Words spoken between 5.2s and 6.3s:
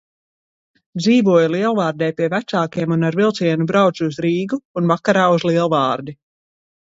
uz Lielvārdi.